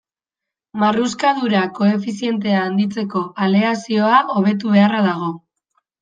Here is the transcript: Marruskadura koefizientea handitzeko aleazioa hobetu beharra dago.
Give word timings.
Marruskadura 0.83 1.59
koefizientea 1.79 2.61
handitzeko 2.69 3.21
aleazioa 3.47 4.15
hobetu 4.39 4.73
beharra 4.77 5.03
dago. 5.09 5.29